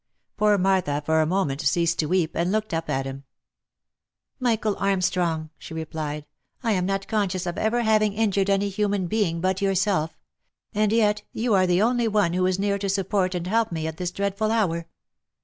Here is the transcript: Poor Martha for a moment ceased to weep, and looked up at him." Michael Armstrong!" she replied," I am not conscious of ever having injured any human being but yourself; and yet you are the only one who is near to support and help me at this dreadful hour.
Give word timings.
Poor 0.35 0.57
Martha 0.57 1.03
for 1.05 1.21
a 1.21 1.27
moment 1.27 1.61
ceased 1.61 1.99
to 1.99 2.07
weep, 2.07 2.31
and 2.35 2.51
looked 2.51 2.73
up 2.73 2.89
at 2.89 3.05
him." 3.05 3.23
Michael 4.39 4.75
Armstrong!" 4.77 5.51
she 5.59 5.75
replied," 5.75 6.25
I 6.63 6.71
am 6.71 6.87
not 6.87 7.07
conscious 7.07 7.45
of 7.45 7.55
ever 7.59 7.83
having 7.83 8.13
injured 8.13 8.49
any 8.49 8.69
human 8.69 9.05
being 9.05 9.41
but 9.41 9.61
yourself; 9.61 10.17
and 10.73 10.91
yet 10.91 11.21
you 11.33 11.53
are 11.53 11.67
the 11.67 11.83
only 11.83 12.07
one 12.07 12.33
who 12.33 12.47
is 12.47 12.57
near 12.57 12.79
to 12.79 12.89
support 12.89 13.35
and 13.35 13.45
help 13.45 13.71
me 13.71 13.85
at 13.85 13.97
this 13.97 14.09
dreadful 14.09 14.49
hour. 14.49 14.87